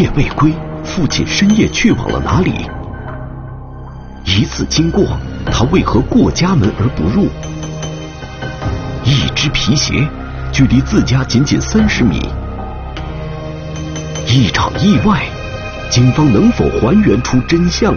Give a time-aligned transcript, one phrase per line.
[0.00, 0.50] 夜未归，
[0.82, 2.66] 父亲深夜去往了哪里？
[4.24, 5.04] 一次经过，
[5.52, 7.28] 他为何过家门而不入？
[9.04, 10.08] 一只皮鞋，
[10.50, 12.18] 距离自家仅仅三十米。
[14.26, 15.26] 一场意外，
[15.90, 17.94] 警方能否还原出真相？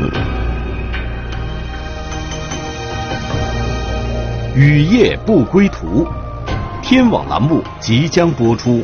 [4.53, 6.05] 雨夜不归途，
[6.81, 8.83] 天网栏目即将播出。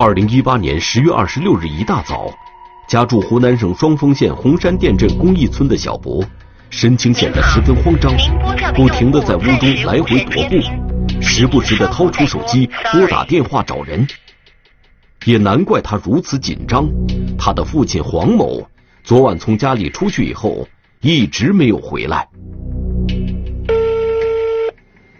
[0.00, 2.30] 二零一八年十月二十六日一大早，
[2.86, 6.24] 家住湖南省双峰县红山店镇公益村的小博，
[6.70, 8.14] 神情显得十分慌张，
[8.76, 14.06] 不停的在屋中来回踱步，时不时的掏出手机拨打电话找人。
[15.24, 16.88] 也难怪他如此紧张，
[17.36, 18.64] 他的父亲黄某
[19.02, 20.68] 昨晚从家里出去以后，
[21.00, 22.28] 一直没有回来。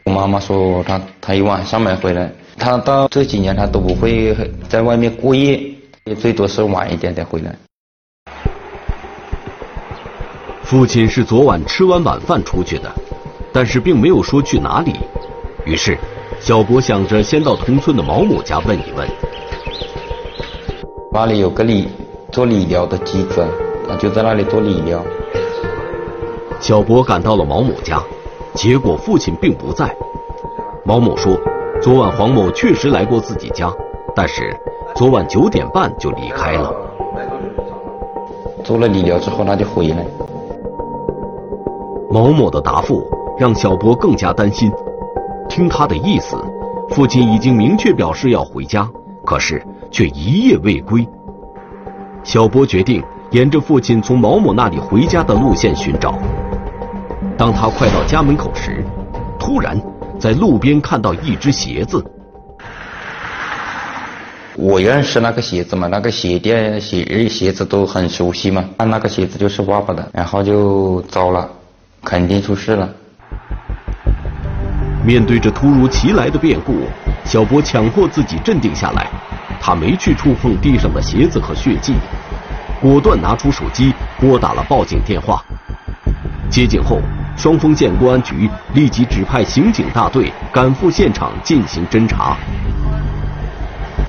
[0.04, 2.32] 我妈妈说他他一晚上没回来。
[2.58, 4.34] 他到这几年他都不会
[4.68, 5.62] 在外面过夜，
[6.04, 7.56] 也最多是晚一点再回来。
[10.62, 12.92] 父亲是昨晚吃完晚饭出去的，
[13.52, 14.92] 但是并没有说去哪里。
[15.64, 15.96] 于是，
[16.40, 19.08] 小博想着先到同村的毛某家问一问。
[21.12, 21.88] 那里有个理
[22.30, 23.46] 做理疗的机子，
[23.88, 25.02] 他就在那里做理疗。
[26.60, 28.02] 小博赶到了毛某家，
[28.54, 29.94] 结果父亲并不在。
[30.84, 31.38] 毛某说。
[31.80, 33.72] 昨晚黄某确实来过自己家，
[34.14, 34.54] 但是
[34.96, 36.74] 昨晚九点半就离开了。
[38.64, 40.04] 做了理疗之后他就回来。
[42.10, 43.06] 毛某的答复
[43.38, 44.72] 让小博更加担心。
[45.48, 46.36] 听他的意思，
[46.90, 48.88] 父亲已经明确表示要回家，
[49.24, 51.08] 可是却一夜未归。
[52.24, 56.18] 小波决定沿着父亲从毛某那里回家的路线寻找。
[57.36, 58.84] 当他快到家门口时，
[59.38, 59.80] 突然。
[60.18, 62.04] 在路边看到一只鞋子，
[64.56, 71.48] 我认识那个鞋子嘛，那个鞋店鞋鞋子都很熟悉嘛，那那个鞋子就是爸爸的，然后就糟了，
[72.02, 72.88] 肯定出事了。
[75.04, 76.82] 面对着突如其来的变故，
[77.24, 79.08] 小波强迫自己镇定下来，
[79.60, 81.94] 他没去触碰地上的鞋子和血迹，
[82.80, 85.42] 果断拿出手机拨打了报警电话。
[86.50, 87.00] 接警后。
[87.38, 92.36] 双峰县公安局立即指派刑警大队赶赴现场进行侦查。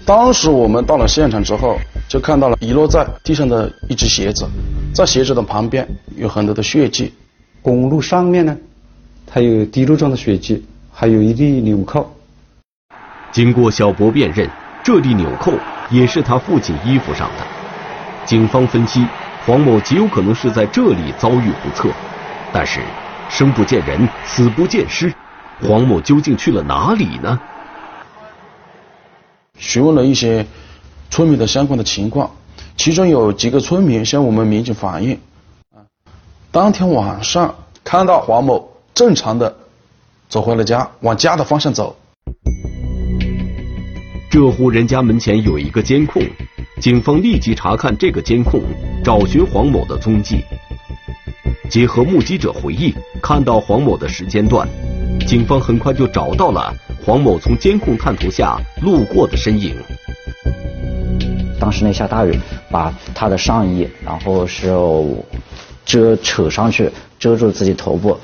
[0.03, 4.49] 当时我们到了现场之后，就看到了遗落在地上的一只鞋子，
[4.95, 5.87] 在鞋子的旁边
[6.17, 7.13] 有很多的血迹。
[7.61, 8.57] 公路上面呢，
[9.27, 12.11] 它有滴落状的血迹，还有一粒纽扣。
[13.31, 14.49] 经过小博辨认，
[14.83, 15.53] 这粒纽扣
[15.91, 17.45] 也是他父亲衣服上的。
[18.25, 19.05] 警方分析，
[19.45, 21.89] 黄某极有可能是在这里遭遇不测，
[22.51, 22.79] 但是。
[23.29, 25.13] 生不见人，死不见尸，
[25.61, 27.39] 黄某究竟去了哪里呢？
[29.57, 30.45] 询问了一些
[31.09, 32.31] 村民的相关的情况，
[32.75, 35.19] 其中有几个村民向我们民警反映，
[35.73, 35.83] 啊，
[36.51, 39.55] 当天晚上看到黄某正常的
[40.27, 41.95] 走回了家，往家的方向走。
[44.31, 46.21] 这户人家门前有一个监控，
[46.79, 48.61] 警方立即查看这个监控，
[49.03, 50.43] 找寻黄某的踪迹。
[51.69, 52.91] 结合目击者回忆，
[53.21, 54.67] 看到黄某的时间段，
[55.27, 56.73] 警方很快就找到了
[57.05, 59.75] 黄某从监控探头下路过的身影。
[61.59, 62.33] 当时那下大雨，
[62.71, 64.75] 把他的上衣然后是
[65.85, 68.17] 遮扯上去，遮住自己头部，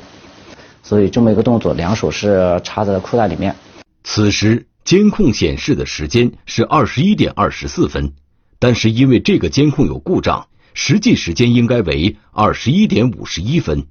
[0.81, 3.55] 所以这么一个动作，两手是插在裤袋里面。
[4.03, 8.13] 此时监控显示的时间是二十一点二十四分，
[8.57, 10.47] 但是因为这个监控有故障。
[10.77, 13.87] 实际时间应该为二十一点五十一分。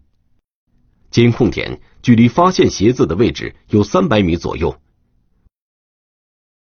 [1.11, 4.77] 监控点距离发现鞋子的位置有三百米左右。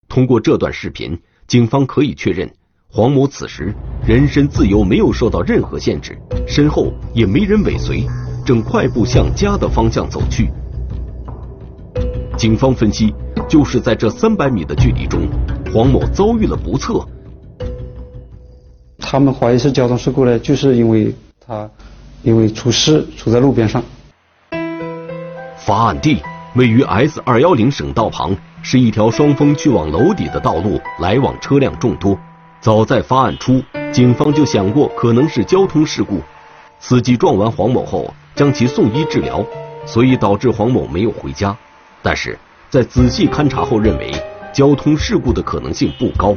[0.08, 2.50] 通过这段视频，警方可以确认
[2.88, 3.74] 黄某此时
[4.06, 8.06] 人身自由没有受到任何限制，身后也没人尾随，
[8.44, 10.48] 正快步向家的方向走去。
[12.38, 13.14] 警方分析，
[13.46, 15.28] 就是在这三百米的距离中，
[15.74, 17.06] 黄某遭遇了不测。
[19.08, 21.14] 他们怀疑是交通事故呢，就是因为
[21.46, 21.70] 他
[22.24, 23.80] 因为出事处在路边上。
[25.56, 26.20] 发案地
[26.56, 32.18] 位于 S 二幺零省道旁，是一条双峰去往娄底的道路，来往车辆众多。
[32.60, 33.62] 早在发案初，
[33.92, 36.20] 警方就想过可能是交通事故，
[36.80, 39.46] 司机撞完黄某后将其送医治疗，
[39.86, 41.56] 所以导致黄某没有回家。
[42.02, 42.36] 但是
[42.68, 44.10] 在仔细勘查后认为，
[44.52, 46.36] 交通事故的可能性不高，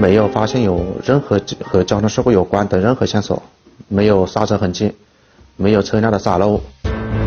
[0.00, 3.42] 没有发现有任何和交通事故有关的任何线索，
[3.88, 4.92] 没有刹车痕迹，
[5.56, 6.60] 没有车辆的洒漏。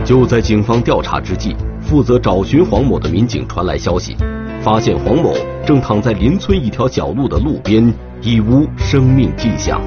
[0.05, 4.15] 就在警方调查之际，负责找寻黄某的民警传来消息，
[4.63, 5.33] 发现黄某
[5.65, 9.81] 正躺在邻村一条小路的路边，已无生命迹象。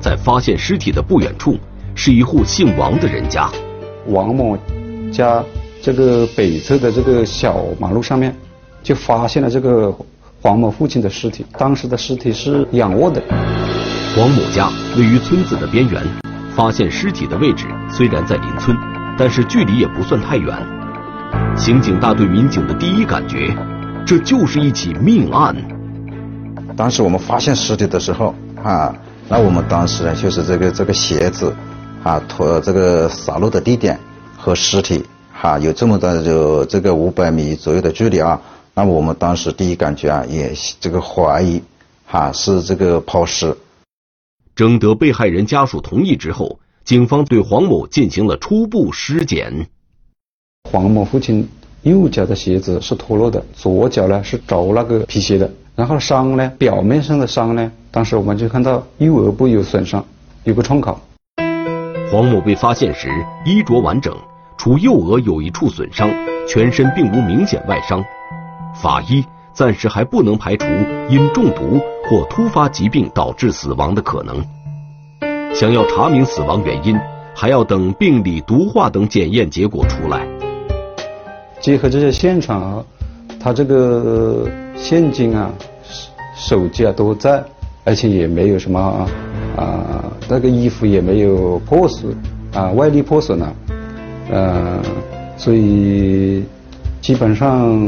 [0.00, 1.56] 在发现尸体的不远处，
[1.96, 3.50] 是一户姓王的人家。
[4.06, 4.56] 王某
[5.12, 5.44] 家
[5.82, 8.32] 这个北侧的这个小马路上面，
[8.84, 9.92] 就发现了这个
[10.40, 11.44] 黄某父亲的尸体。
[11.58, 13.22] 当时的尸体是仰卧的。
[14.14, 16.02] 黄某家位于村子的边缘。
[16.54, 18.74] 发现尸体的位置虽然在邻村，
[19.18, 20.56] 但是距离也不算太远。
[21.54, 23.54] 刑警大队民警的第一感觉，
[24.06, 25.54] 这就是一起命案。
[26.74, 28.34] 当时我们发现尸体的时候
[28.64, 28.94] 啊，
[29.28, 31.54] 那我们当时呢就是这个这个鞋子
[32.02, 34.00] 啊脱这个洒落的地点
[34.34, 35.04] 和尸体
[35.34, 38.40] 哈有这么的就这个五百米左右的距离啊，
[38.78, 41.62] 那么我们当时第一感觉啊也这个怀疑
[42.04, 43.56] 哈是这个抛尸。
[44.54, 49.66] 征得被害人家属同意之后，警方对黄某进行了初步尸检。
[50.70, 51.48] 黄某父亲
[51.84, 55.50] 右脚的鞋子是脱落的，左脚呢是着那个皮鞋的。
[55.74, 60.04] 然后伤呢，表面上的伤呢，当时我们就看到右额部有损伤，
[60.44, 61.00] 有个创口。
[62.12, 63.08] 黄某被发现时
[63.46, 64.14] 衣着完整，
[64.58, 66.10] 除右额有一处损伤，
[66.46, 68.04] 全身并无明显外伤。
[68.80, 69.24] 法医。
[69.52, 70.66] 暂时还不能排除
[71.08, 74.44] 因中毒或突发疾病导致死亡的可能。
[75.54, 76.94] 想要查明死亡原因，
[77.34, 80.28] 还要等病理、毒化等检验结果出来。
[81.58, 82.84] 结合这些现场，
[83.40, 84.46] 他这个
[84.76, 85.50] 现金啊、
[86.34, 87.42] 手机啊都在，
[87.82, 88.78] 而且也没有什么
[89.56, 92.14] 啊，那个衣服也没有破损
[92.52, 93.56] 啊，外力破损了，
[94.30, 94.82] 呃，
[95.38, 96.44] 所以
[97.06, 97.78] 基本上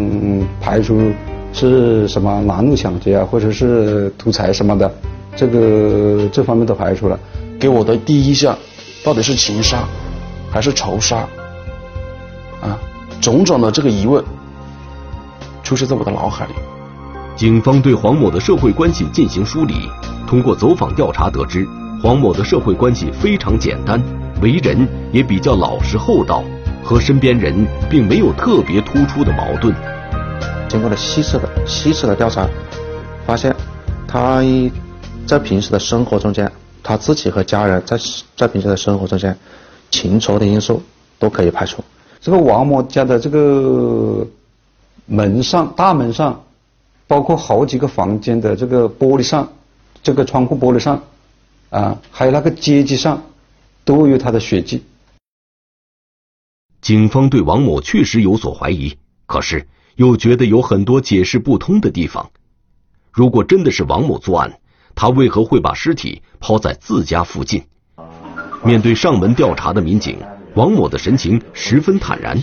[0.60, 1.12] 排除。
[1.50, 4.88] 是什么拦路抢劫啊，或者是图财什么的，
[5.34, 7.18] 这个这方面都排除了。
[7.58, 8.56] 给我的第一印象，
[9.02, 9.82] 到底是情杀
[10.50, 11.26] 还是仇杀？
[12.60, 12.78] 啊，
[13.18, 14.22] 种种的这个疑问
[15.62, 16.52] 出现在我的脑海里。
[17.34, 19.88] 警方对黄某的社会关系进行梳理，
[20.28, 21.66] 通过走访调查得知，
[22.02, 24.00] 黄某的社会关系非常简单，
[24.42, 26.44] 为人也比较老实厚道，
[26.88, 27.54] 和身边人
[27.90, 29.74] 并没有特别突出的矛盾。
[30.70, 32.48] 经过了细致的、细致的调查，
[33.26, 33.54] 发现
[34.06, 34.42] 他
[35.26, 36.50] 在平时的生活中间，
[36.82, 37.98] 他自己和家人在
[38.34, 39.36] 在平时的生活中间，
[39.90, 40.82] 情仇的因素
[41.18, 41.84] 都可以排除。
[42.22, 44.26] 这个王某家的这个
[45.04, 46.42] 门上、大门上，
[47.06, 49.46] 包括好几个房间的这个玻璃上，
[50.02, 50.98] 这个窗户玻璃上，
[51.68, 53.22] 啊，还有那个阶梯上，
[53.84, 54.82] 都有他的血迹。
[56.80, 58.96] 警方对王某确实有所怀疑，
[59.26, 59.66] 可是。
[59.96, 62.30] 又觉得有很多解释不通的地方。
[63.10, 64.60] 如果真的是王某作案，
[64.94, 67.64] 他为何会把尸体抛在自家附近？
[68.62, 70.16] 面对上门调查的民警，
[70.54, 72.40] 王某的神情十分坦然。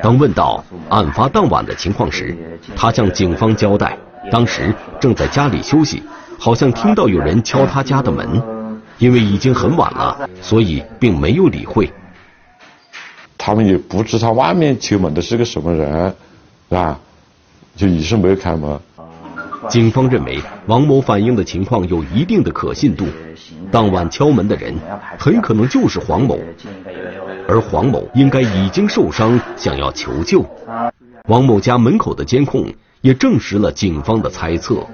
[0.00, 2.38] 当问到案发当晚的情况时，
[2.76, 3.98] 他向警方交代，
[4.30, 6.00] 当时正在家里休息，
[6.38, 8.40] 好像听到有人敲他家的门，
[8.98, 11.92] 因为已经很晚了，所以并没有理会。
[13.44, 16.14] 他们也不知道外面敲门的是个什么人。
[16.68, 16.98] 啊，
[17.74, 18.78] 就一直没有开门。
[19.68, 23.04] 警方认为王某反映的情况有一定的可信度，
[23.70, 24.72] 当晚敲门的人
[25.18, 26.38] 很可能就是黄某，
[27.48, 30.46] 而黄某应该已经受伤，想要求救。
[31.26, 34.86] 王某家门口的监控也证实了警方的猜测。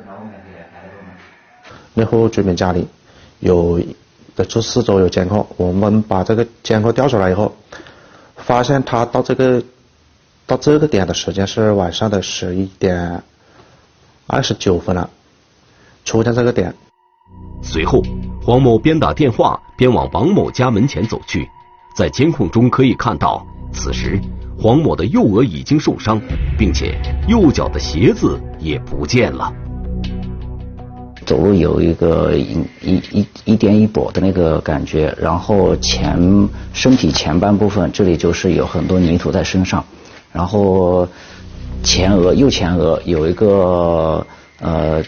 [1.95, 2.87] 那户居民家里
[3.41, 3.81] 有
[4.35, 7.55] 在住四周有监控，我们把这个监控调出来以后，
[8.49, 9.63] 发现他到这个。
[10.47, 13.23] 到这个点的时间是晚上的十一点
[14.27, 15.11] 二十九分了，
[16.07, 16.75] 出现这个点。
[17.63, 18.01] 随后，
[18.43, 21.47] 黄某边打电话边往王某家门前走去，
[21.95, 24.19] 在监控中可以看到，此时
[24.59, 26.19] 黄某的右额已经受伤，
[26.57, 29.53] 并且右脚的鞋子也不见了。
[31.29, 39.85] 走路有一个一一一一颠一跛的那个感觉，然后前身体前半部分这里就是有很多泥土在身上。
[40.33, 41.07] 然后
[41.83, 44.27] 前额右前额有一个
[44.59, 45.05] 呃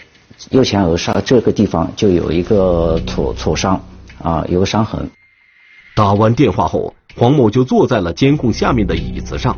[0.50, 3.80] 右前额上这个地方就有一个挫挫伤
[4.22, 5.08] 啊有个伤痕。
[5.96, 9.56] 打完电话后，黄某就坐在了监控下面的椅子上。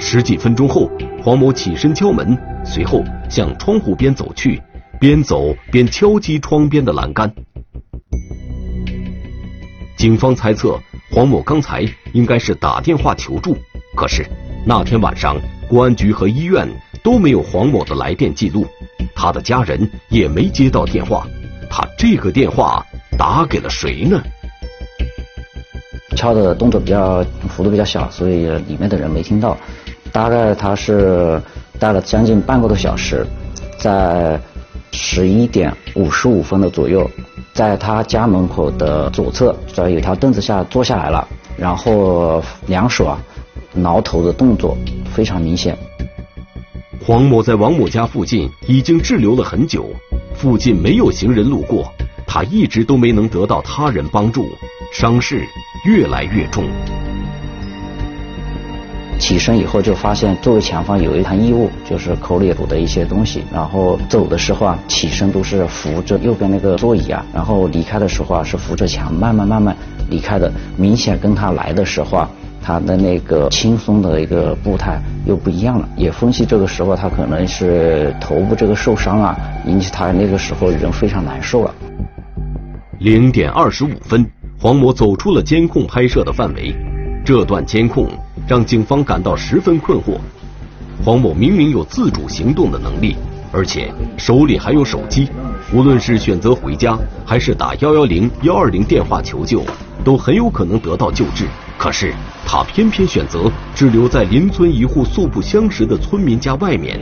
[0.00, 0.90] 十几分钟后，
[1.22, 4.60] 黄某起身敲门，随后向窗户边走去，
[4.98, 7.32] 边走边敲击窗边的栏杆。
[9.96, 10.78] 警方猜测
[11.10, 13.56] 黄某刚才应该是打电话求助，
[13.94, 14.24] 可是
[14.64, 15.36] 那天晚上
[15.68, 16.66] 公安局和医院
[17.02, 18.66] 都没有黄某的来电记录，
[19.14, 21.26] 他的家人也没接到电话，
[21.68, 22.84] 他这个电话
[23.18, 24.22] 打给了谁呢？
[26.16, 29.56] 敲的动作比较幅度比较小，所以里面的人没听到。
[30.12, 31.40] 大概他是
[31.80, 33.26] 待了将近半个多小时，
[33.78, 34.38] 在
[34.92, 37.10] 十一点五十五分的左右，
[37.54, 43.18] 在他家门口的左侧，在有条凳子下坐下来了，然后两手啊
[43.72, 44.76] 挠头的动作
[45.14, 45.76] 非常明显。
[47.02, 49.86] 黄某在王某家附近已经滞留了很久，
[50.34, 51.90] 附近没有行人路过，
[52.26, 54.44] 他一直都没能得到他人帮助，
[54.92, 55.42] 伤势
[55.86, 56.68] 越来越重。
[59.20, 63.44] 起身以后就发现座位前方有一滩异物，就是口里吐的一些东西。
[63.52, 69.76] 然后走的时候啊，起身都是扶着右边那个座椅啊，然后离开的时候啊是扶着墙慢慢慢慢
[70.08, 70.50] 离开的。
[70.76, 72.30] 明显跟他来的时候啊，
[72.62, 75.86] 他的那个轻松的一个步态又不一样了。
[75.96, 81.74] 也分析这个时候他可能是头部这个受伤啊，引起他那个时候人非常难受了。
[82.98, 84.26] 零点二十五分，
[84.58, 86.74] 黄某走出了监控拍摄的范围。
[87.22, 88.08] 这段监控
[88.50, 90.18] 让警方感到十分困惑。
[91.04, 93.14] 黄某明明有自主行动的能力，
[93.52, 95.28] 而且手里还有手机，
[95.72, 99.64] 无论是选择回家，还是打幺幺零、幺二零电话求救，
[100.02, 101.46] 都很有可能得到救治。
[101.78, 102.12] 可是
[102.44, 106.98] 他偏偏选择滞留在邻村一户素不相识的村民家外面，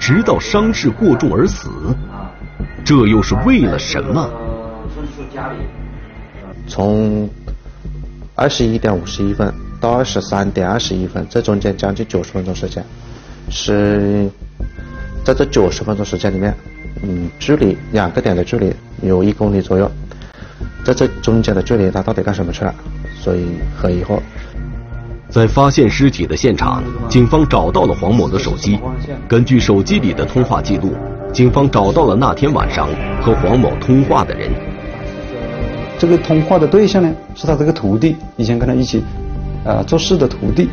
[0.00, 1.70] 直到伤势过重而死。
[2.84, 4.28] 这又是为了什么？
[6.66, 7.30] 从
[8.34, 12.84] 二十一点五十一分到二十三点二十一分，这中间将近九十分钟时间，
[13.50, 14.28] 是
[15.24, 16.54] 在这九十分钟时间里面，
[17.02, 19.90] 嗯，距离两个点的距离有一公里左右，
[20.84, 22.74] 在这中间的距离他到底干什么去了？
[23.20, 24.18] 所以很疑惑。
[25.30, 28.80] 在发现尸体的现场，警方找到了黄某的手机，
[29.28, 30.94] 根据手机里的通话记录，
[31.32, 32.88] 警方找到了那天晚上
[33.20, 34.50] 和黄某通话的人。
[35.98, 39.04] 这个通话的对象呢，是他这个徒弟，以前跟他一起，
[39.68, 40.68] 啊做事的徒弟。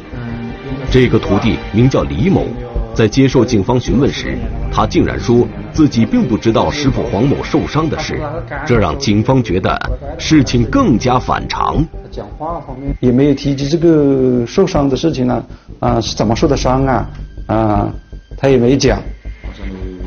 [0.89, 2.45] 这个徒弟名叫李某，
[2.93, 4.37] 在接受警方询问时，
[4.71, 8.19] 他竟然说自己并不知道师傅黄某受伤的事，
[8.65, 9.77] 这让警方觉得
[10.17, 11.85] 事情更加反常。
[12.09, 15.43] 讲话方面也没有提及这个受伤的事情呢，
[15.79, 17.09] 啊是怎么受的伤啊？
[17.47, 17.93] 啊
[18.37, 19.01] 他也没讲。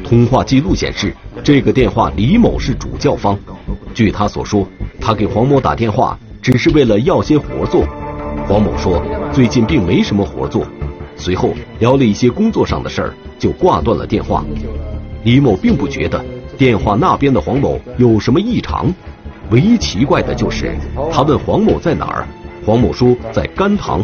[0.04, 1.14] 通话记录显示，
[1.44, 3.38] 这个电话李某是主教方。
[3.92, 4.66] 据他所说，
[5.00, 7.84] 他给黄某打电话只是为了要些活做。
[8.46, 9.02] 黄某说
[9.32, 10.66] 最近并没什么活做，
[11.16, 14.44] 随后聊了一些工作上的事儿，就挂断了电话。
[15.24, 16.24] 李某并不觉得
[16.56, 18.92] 电话那边的黄某有什么异常，
[19.50, 20.74] 唯一奇怪的就是
[21.12, 22.26] 他问黄某在哪儿，
[22.64, 24.02] 黄某说在甘棠。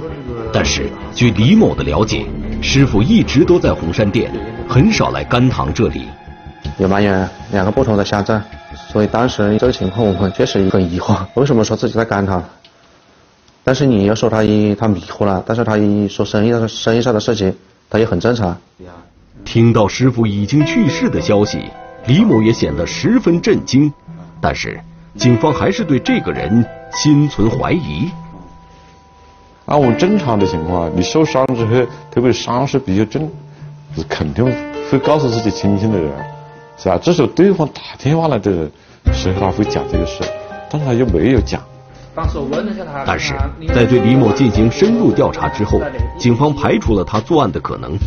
[0.52, 2.26] 但是据李某的了解，
[2.60, 4.30] 师傅一直都在红山店。
[4.68, 6.02] 很少来甘棠这里，
[6.78, 8.42] 有蛮远，两个不同的乡镇，
[8.88, 12.42] 所以当时这个情况我们确实很疑惑，为什么说自己在甘棠？
[13.64, 17.56] 但是你要说他一他迷糊了，但是他一说生意上生意上的事情，
[17.90, 18.56] 他也很正常。
[19.44, 21.64] 听到师傅已经去世的消息，
[22.06, 23.92] 李某也显得十分震惊，
[24.40, 24.80] 但是
[25.16, 28.10] 警方还是对这个人心存怀疑。
[29.64, 33.30] 按我们正常的情况，你受伤之后，特别伤势比较重。
[33.96, 34.44] 是肯定
[34.90, 36.12] 会告诉自己亲近的人，
[36.76, 36.98] 是吧？
[37.00, 38.68] 这时候对方打电话来的，
[39.12, 40.24] 时候他会讲这个事，
[40.68, 41.62] 但是他又没有讲。
[42.14, 43.34] 当时我问了下他，但是
[43.74, 45.80] 在对李某进行深入调查之后，
[46.16, 47.98] 警方排除了他作案的可能，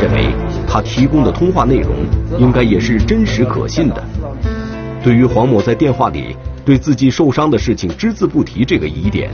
[0.00, 0.28] 认为
[0.68, 1.96] 他提供的通话内容
[2.38, 4.04] 应该也是真实可信的。
[5.02, 9.32] 对于黄某在电话里对自己受伤的事情只字不提这个疑点，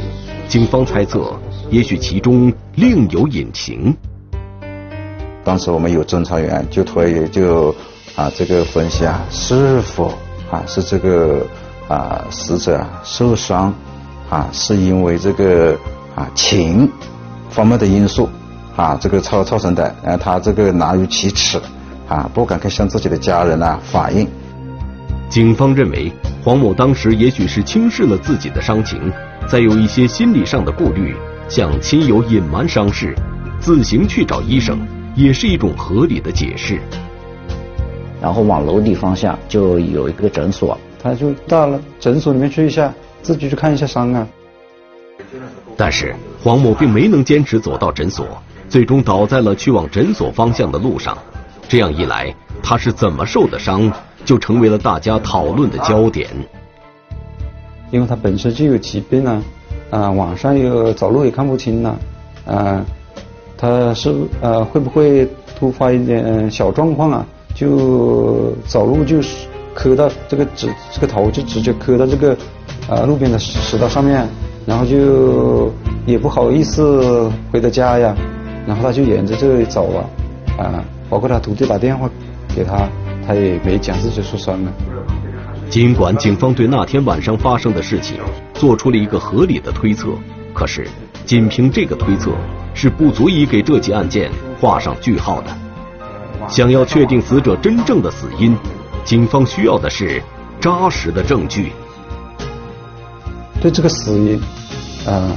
[0.49, 1.39] 警方猜测，
[1.71, 3.95] 也许其中另有隐情。
[5.45, 7.75] 当时我们有侦查员就推就
[8.17, 10.15] 啊这个分析啊是否
[10.51, 11.47] 啊是这个
[11.87, 13.75] 啊死者受伤
[14.33, 15.77] 啊是因为这个
[16.15, 16.89] 啊情
[17.51, 18.27] 方面的因素
[18.75, 21.61] 啊这个造造成的啊他这个难于启齿
[22.09, 24.27] 啊不敢向自己的家人呢反映。
[25.29, 26.11] 警方认为
[26.43, 29.13] 黄某当时也许是轻视了自己的伤情，
[29.47, 31.15] 再有一些心理上的顾虑，
[31.49, 33.15] 向亲友隐瞒伤势，
[33.61, 34.79] 自行去找医生。
[35.15, 36.81] 也是一种合理的解释。
[38.19, 42.91] 然后往楼底方向就有一个诊所，他就到了诊所里面去一下，
[43.23, 44.27] 自己去看一下伤啊。
[45.77, 48.27] 但是黄某并没能坚持走到诊所，
[48.69, 51.17] 最终倒在了去往诊所方向的路上。
[51.69, 53.91] 这样一来，他是怎么受的伤，
[54.25, 56.29] 就成为了大家讨论的焦点。
[57.91, 59.43] 因为他本身就有疾病啊，
[59.91, 61.99] 啊，晚上又走路也看不清了，
[62.47, 62.85] 啊，
[63.57, 67.27] 他是呃会不会突发一点小状况啊？
[67.55, 72.37] 就走路就是磕到这个指这个头就直接磕到这个
[72.89, 74.29] 啊路边的石头上面，
[74.67, 75.73] 然后就
[76.07, 78.15] 也不好意思回到家呀，
[78.67, 80.01] 然后他就沿着这里走啊，
[80.59, 82.09] 啊，包括他徒弟打电话
[82.55, 82.89] 给他，
[83.27, 84.73] 他也没讲自己受伤了。
[85.71, 88.19] 尽管警方对那天晚上发生的事情
[88.53, 90.09] 做出了一个合理的推测，
[90.53, 90.87] 可是
[91.25, 92.31] 仅凭这个推测
[92.75, 95.47] 是不足以给这起案件画上句号的。
[96.49, 98.55] 想要确定死者真正的死因，
[99.03, 100.23] 警方需要的是
[100.61, 101.73] 扎实的证据。
[103.63, 104.39] 对这个死因，
[105.07, 105.31] 啊，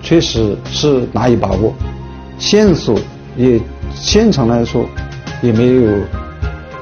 [0.00, 1.74] 确实是难以把握，
[2.38, 2.98] 线索
[3.36, 3.60] 也
[3.92, 4.86] 现场来说
[5.42, 5.92] 也没有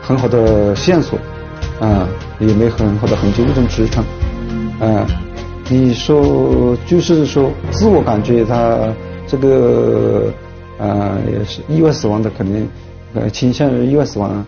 [0.00, 1.18] 很好的线索，
[1.80, 2.06] 啊。
[2.40, 4.04] 也没很好的痕迹物证支撑，
[4.80, 5.06] 嗯，
[5.68, 8.92] 你说就是说自我感觉他
[9.24, 10.32] 这个
[10.78, 12.68] 呃也是意外死亡的，肯定
[13.14, 14.44] 呃倾向于意外死亡，啊，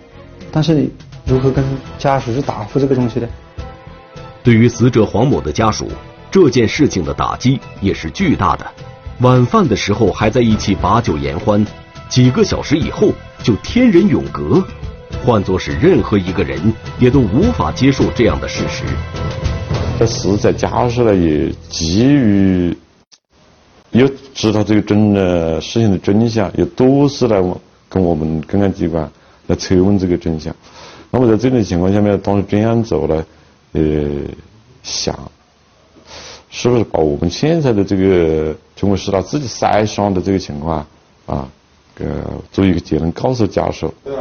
[0.50, 0.90] 但是
[1.24, 1.64] 如何跟
[1.96, 3.28] 家属去答复这个东西呢？
[4.46, 5.88] 对于死者黄某的家属，
[6.30, 8.64] 这件事情的打击也是巨大的。
[9.22, 11.66] 晚饭的时候还在一起把酒言欢，
[12.08, 13.08] 几个小时以后
[13.42, 14.64] 就天人永隔。
[15.24, 18.84] 换作是任何一个人，也都无法接受这样的事实。
[19.98, 22.76] 这死者家属呢，也急于
[23.90, 27.42] 要知道这个真呃事情的真相，也多次来
[27.88, 29.10] 跟我们公安机关
[29.48, 30.54] 来催问这个真相。
[31.10, 33.24] 那么在这种情况下面，当时这样走呢，
[33.76, 34.22] 呃，
[34.82, 35.30] 想
[36.48, 40.78] 是不是把我们现在的这个中国师大自己筛伤的这个情况
[41.26, 41.46] 啊，
[41.98, 43.92] 呃，做一个结论告诉家属。
[44.02, 44.14] 对？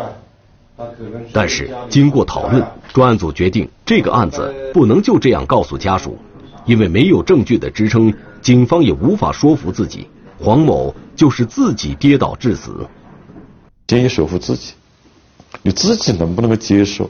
[1.32, 6.18] 但是经过讨论，专案组决定这个案子不能就这样告诉家属，
[6.66, 10.06] 因为没有证据的支撑，警方也无法说服自己
[10.38, 12.86] 黄某就是自己跌倒致死。
[13.88, 14.74] 建议说服自己，
[15.62, 17.10] 你自己能不能够接受，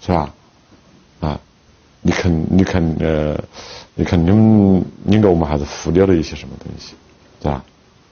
[0.00, 0.32] 是吧？
[1.22, 1.40] 啊，
[2.02, 3.42] 你肯你肯呃，
[3.94, 6.94] 你肯定应该我们还是忽略了一些什么东西，
[7.40, 7.64] 是吧？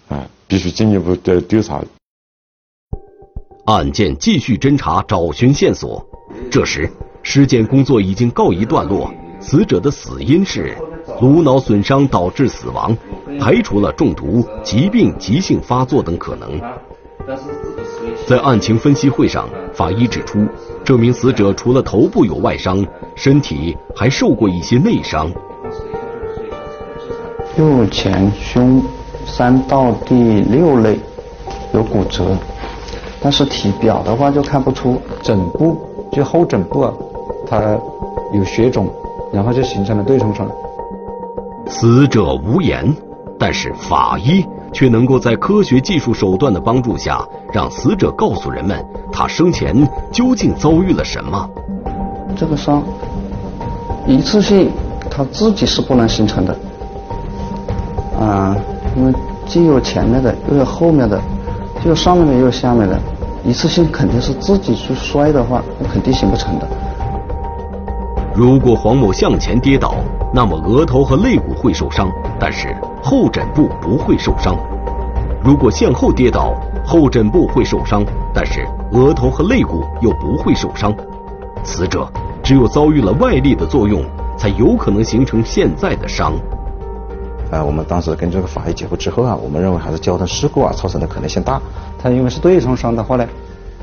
[0.08, 1.82] 啊，必须进一步的调查。
[3.66, 6.04] 案件继续侦查，找寻线索。
[6.50, 6.88] 这时，
[7.22, 10.76] 尸检工作已经告一段落，死者的死因是
[11.20, 12.96] 颅脑损伤导致死亡，
[13.40, 16.60] 排除了中毒、疾病急性发作等可能。
[17.26, 17.42] 但是
[18.30, 20.46] 在案情分析会上，法医指出，
[20.84, 25.28] 这名死者除了头部有外伤，身体还受过一些内伤。
[27.56, 28.80] 右前胸
[29.26, 30.96] 三到第六肋
[31.74, 32.24] 有骨折。
[33.20, 35.76] 但是体表的话就看不出，枕部
[36.12, 36.94] 就后枕部啊，
[37.48, 37.76] 它
[38.32, 38.86] 有血肿，
[39.32, 40.48] 然后就形成了对冲伤。
[41.66, 42.94] 死者无言，
[43.40, 51.48] 但是法医却能够在科学技术手段的帮助下，让死者告诉人们他生前究竟遭遇了什么。
[52.36, 52.82] 这个伤
[54.06, 54.70] 一次性
[55.10, 56.56] 他自己是不能形成的，
[58.18, 58.56] 啊，
[58.96, 59.12] 因为
[59.46, 61.20] 既有前面的又有后面的。
[61.82, 63.00] 既有上面的又有下面的，
[63.42, 66.68] 一次性肯定是自己去摔的话，那肯定形不成的。
[68.34, 69.94] 如果黄某向前跌倒，
[70.32, 74.54] 那么额头和肋骨会受伤，但是后枕部不会受伤；
[75.42, 76.54] 如果向后跌倒，
[76.86, 80.94] 后枕部会受伤，但是额头和肋骨又不会受伤。
[81.64, 82.08] 死者
[82.42, 84.04] 只有遭遇了外力的作用，
[84.38, 86.34] 才有可能形成现在的伤。
[87.50, 91.60] 呃，我们当时跟这个法医结合之后啊，我们认为还是交通事故啊造成的可能性大。
[91.98, 93.26] 他因为是对冲伤的话呢，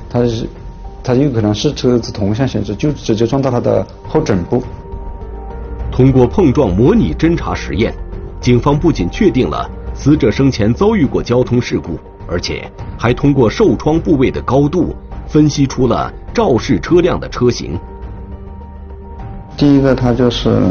[0.09, 0.47] 他是
[1.03, 4.63] 他有可能是车子同向行驶，就直接撞到他的后枕部。
[5.97, 7.91] 通过碰撞模拟侦查实验，
[8.39, 11.97] 警方不仅确定了死者生前遭遇过交通事故，
[12.29, 17.79] 而且还通过受创部位的高度分析出了肇事车辆的车型。
[19.57, 20.61] 第一个，他就是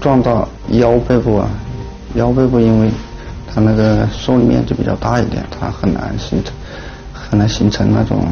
[0.00, 1.50] 撞到腰背部啊。
[2.14, 2.90] 腰背部因为
[3.54, 6.54] 它那个受力面积比较大一点，它很难形成，
[7.12, 8.26] 很难形成那种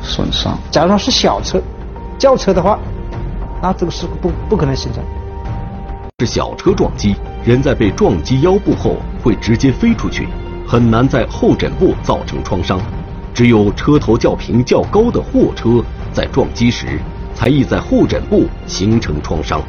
[0.00, 0.58] 损伤。
[0.70, 1.60] 假如说是小车、
[2.16, 2.78] 轿车的话，
[3.60, 5.04] 那这个事故不不可能形成。
[6.24, 10.28] 是小车撞击，人在被撞击腰部后会直接飞出去，
[10.64, 12.80] 很难在后枕部造成创伤。
[13.34, 17.00] 只有车头较平较高的货车在撞击时，
[17.34, 19.60] 才易在后枕部形成创伤。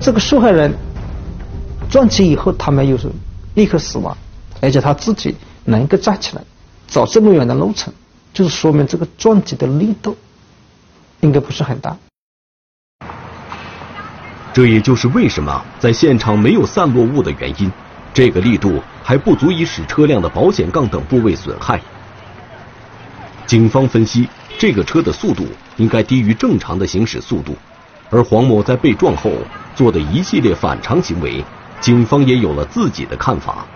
[0.00, 0.74] 这个受害人。
[1.88, 3.08] 撞击以后，他没有是
[3.54, 4.16] 立刻死亡，
[4.60, 6.42] 而且他自己能够站起来，
[6.88, 7.94] 走这么远的路程，
[8.34, 10.16] 就是说明这个撞击的力度
[11.20, 11.96] 应该不是很大。
[14.56, 17.70] 这也就是为什么在现场没有散落物的原因。
[18.14, 21.78] 这个力度还不足以使车辆的保险杠等部位损害。
[23.46, 25.44] 警方分析，这个车的速度
[25.76, 27.54] 应该低于正常的行驶速度，
[28.08, 29.30] 而黄某在被撞后
[29.74, 31.44] 做的一系列反常行为，
[31.82, 33.66] 警方也有了自己的看法。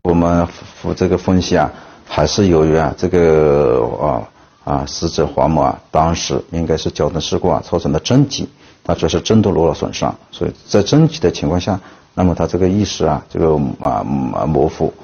[0.00, 0.48] 我们
[0.96, 1.70] 这个分析啊，
[2.08, 4.24] 还是由于啊这个啊
[4.64, 8.48] 啊死者黄某啊，当时应该是交通事故啊造成的重疾，
[8.86, 11.78] 他主要是重度颅脑损伤，所以在重疾的情况下，
[12.14, 14.94] 那么他这个意识啊这个啊模糊。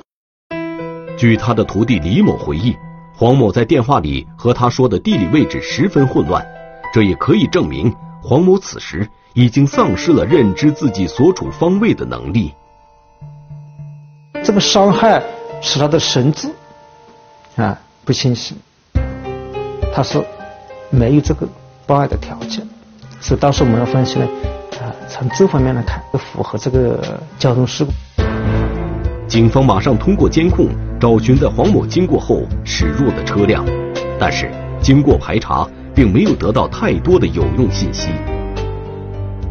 [1.19, 2.75] 据他的徒弟李某回忆。
[3.15, 6.45] 黄某在电话里和他说的地理位置十分混乱，
[6.93, 12.53] 这也可以证明黄某此时已经丧失了认知自己所处方位的能力。
[14.43, 15.23] 这个伤害
[15.61, 16.51] 使他的神智
[17.55, 18.57] 啊不清晰，
[19.95, 20.21] 他是
[20.91, 21.47] 没有这个
[21.87, 22.67] 报案的条件，
[23.23, 24.27] 所以当时我们要分析呢，
[24.81, 27.01] 啊，从这方面来看，符合这个
[27.39, 27.93] 交通事故。
[29.29, 30.67] 警方马上通过监控
[31.01, 33.65] 找寻在黄某经过后驶入的车辆，
[34.19, 38.11] 但是经过排查，并没有得到太多的有用信息。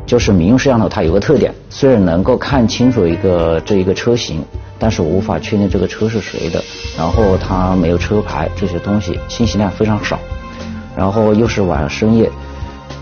[0.05, 4.43] 就是民用摄像头它有个特点，虽然能够看清楚一个这一个车型，
[4.77, 6.62] 但是无法确定这个车是谁的。
[6.97, 10.19] 然后它没有车牌这些东西，信息量非常少。
[10.93, 12.29] 然后又是晚深夜，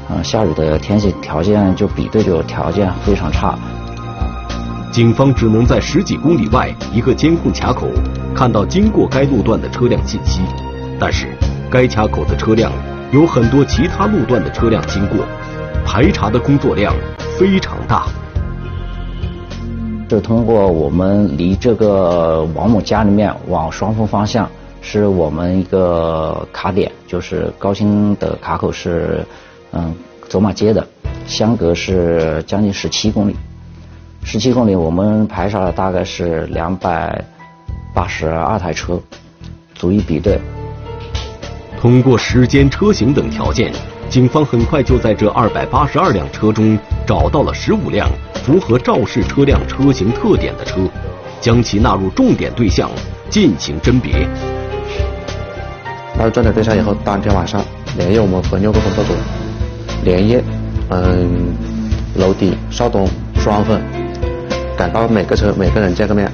[0.10, 3.58] 嗯，下雨的天气条件就比对就条件非常差。
[4.92, 7.88] 警方只能在十几公里外一个监控卡口
[8.34, 10.42] 看到经过该路段的车辆信息，
[11.00, 11.28] 但是
[11.70, 12.72] 该卡口的车辆
[13.12, 15.20] 有很多其他路段的车辆经过，
[15.86, 16.92] 排查的工作量
[17.38, 18.08] 非常大。
[20.10, 24.50] 是通过我们离这个王某家里面往双峰方向，
[24.82, 29.24] 是我们一个卡点，就是高新的卡口是
[29.72, 29.96] 嗯
[30.28, 30.88] 走马街的，
[31.28, 33.36] 相隔是将近十七公里。
[34.24, 37.24] 十七公里，我们排查了大概是两百
[37.94, 39.00] 八十二台车，
[39.74, 40.40] 逐一比对。
[41.80, 43.72] 通过时间、车型等条件，
[44.10, 46.78] 警方很快就在这二百八十二辆车中
[47.08, 48.08] 找到了十五辆
[48.44, 50.82] 符合肇事车辆车型特点的车，
[51.40, 52.92] 将其纳入重点对象
[53.30, 54.28] 进行甄别。
[56.18, 57.64] 纳入重点对象以后，当天晚上
[57.96, 59.14] 连夜我们和六个工作组，
[60.10, 60.44] 连夜
[60.90, 61.54] 嗯
[62.16, 63.80] 娄底、邵东、双峰。
[64.76, 66.32] 赶到每个车每个人见个面，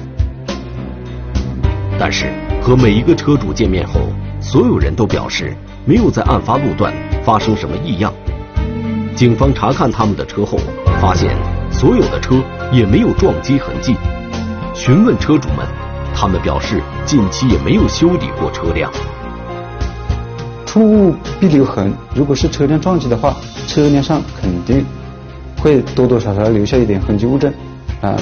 [1.98, 4.00] 但是和每一个车主见面后，
[4.40, 6.90] 所有人都表示没有在案发路段
[7.22, 8.10] 发生什么异样。
[9.14, 10.56] 警方查看他们的车后，
[10.98, 11.36] 发现
[11.70, 13.94] 所有的车也没有撞击痕迹。
[14.72, 15.66] 询问车主们，
[16.14, 18.90] 他们表示近期也没有修理过车辆。
[20.82, 23.36] 物必留痕，如果是车辆撞击的话，
[23.66, 24.84] 车辆上肯定
[25.58, 27.52] 会多多少少留下一点痕迹物证
[28.00, 28.16] 啊。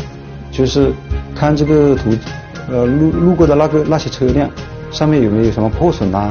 [0.51, 0.93] 就是
[1.35, 2.11] 看这个图，
[2.71, 4.49] 呃，路路过的那个那些车辆
[4.91, 6.31] 上面有没有什么破损呐？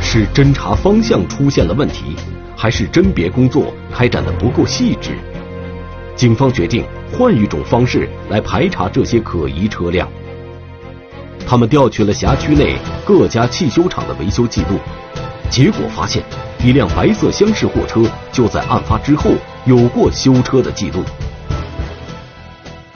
[0.00, 2.16] 是侦查方向出现了问题，
[2.54, 5.12] 还是甄别工作开展的不够细致？
[6.14, 10.06] 警方决定换一种方式来排查这些可疑车辆。
[11.46, 14.78] 他们调取了辖区内各家汽修厂的维修记录，
[15.50, 16.22] 结果发现
[16.64, 18.02] 一辆白色厢式货车
[18.32, 19.30] 就在案发之后
[19.66, 21.02] 有过修车的记录。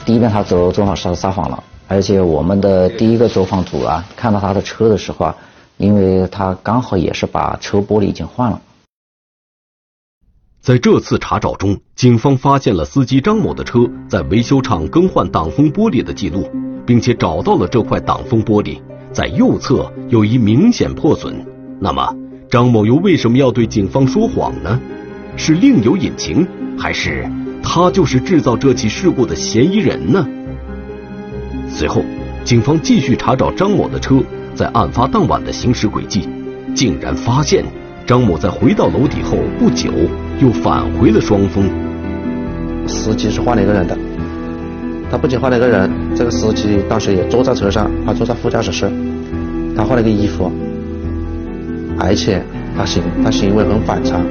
[0.05, 5.35] 第一遍他走走访撒撒谎了，而且我们的第一个走访组啊，看到他的车的时候啊，
[5.77, 8.59] 因为他刚好也是把车玻璃已经换了。
[10.61, 16.49] 在这次查找中，警方发现了司机张某的车在维修厂更换挡风玻璃的记录，
[16.85, 18.81] 并且找到了这块挡风玻璃
[19.13, 21.45] 在右侧有一明显破损。
[21.79, 22.13] 那么，
[22.49, 24.79] 张某又为什么要对警方说谎呢？
[25.37, 27.29] 是另有隐情，还是？
[27.61, 30.25] 他就是制造这起事故的嫌疑人呢。
[31.67, 32.03] 随后，
[32.43, 34.19] 警方继续查找张某的车
[34.55, 36.27] 在案发当晚的行驶轨迹，
[36.73, 37.63] 竟然发现
[38.07, 39.91] 张某在回到楼底后不久
[40.41, 41.69] 又返回了双峰。
[42.87, 43.95] 司机是换了一个人的，
[45.11, 48.91] 他不仅换了一个人，这个司机当时也坐在车上，他坐在副驾驶室，
[49.75, 50.51] 他换了个衣服，
[51.99, 52.41] 而且
[52.75, 54.25] 他行他行为很反常，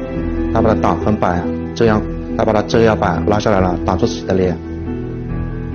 [0.53, 2.01] 他把他挡风板这样。
[2.37, 4.57] 他把他遮阳板拉下来了，挡住自己的脸。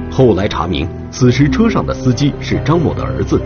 [0.10, 3.38] 后来查明，此时车上的司机是张某的儿子，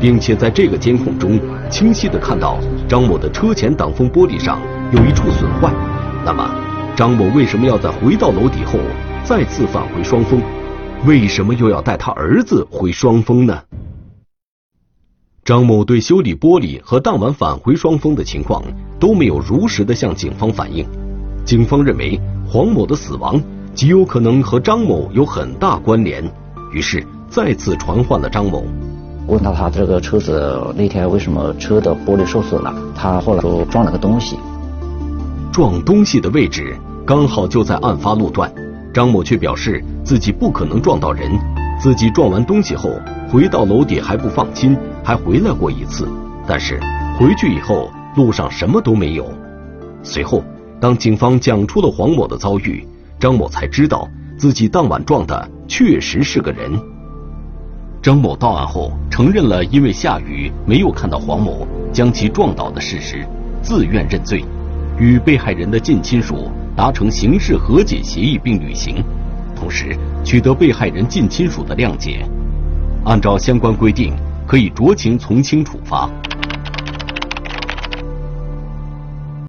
[0.00, 1.38] 并且在这个监控中
[1.68, 4.58] 清晰的看到张某的车前挡风玻璃上
[4.90, 5.70] 有一处损坏。
[6.24, 6.48] 那么，
[6.96, 8.78] 张某为什么要在回到楼底后
[9.22, 10.40] 再次返回双峰？
[11.04, 13.58] 为什么又要带他儿子回双峰呢？
[15.44, 18.62] 张某对修理玻璃和当晚返回双峰的情况
[19.00, 20.86] 都没有如实的向警方反映。
[21.44, 22.20] 警方认为。
[22.44, 23.40] 黄某的死亡
[23.74, 26.22] 极有可能和张某有很大关联，
[26.70, 28.62] 于是再次传唤了张某。
[29.26, 34.36] 问到他这个车子那天为什么车的玻璃受损了，他后来说撞了个东西。
[35.50, 36.76] 撞东西的位置
[37.06, 38.52] 刚好就在案发路段，
[38.92, 41.32] 张某却表示自己不可能撞到人，
[41.80, 42.90] 自己撞完东西后
[43.32, 46.06] 回到楼底还不放心，还回来过一次，
[46.46, 46.78] 但是
[47.18, 49.26] 回去以后路上什么都没有。
[50.02, 50.44] 随后，
[50.78, 52.86] 当警方讲出了黄某的遭遇，
[53.18, 56.78] 张某才知道自己当晚撞的确实是个人。
[58.02, 63.26] 张某到案后承认了因为下雨没有看到黄某将其撞倒的事实，
[63.62, 64.44] 自愿认罪，
[64.98, 69.02] 与被害人的近亲属达成刑事和解协议并履行，
[69.56, 72.28] 同时取得被害人近亲属的谅解。
[73.04, 74.14] 按照相关规定，
[74.46, 76.08] 可以酌情从轻处罚。